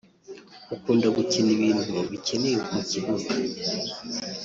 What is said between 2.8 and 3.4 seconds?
kibuga